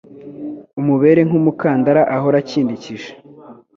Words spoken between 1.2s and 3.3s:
nk’umukandara ahora akindikije